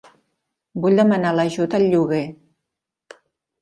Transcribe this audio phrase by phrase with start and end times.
[0.85, 2.27] Vull demanar l'ajut al lloguer.